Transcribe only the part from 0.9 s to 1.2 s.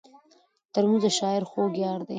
د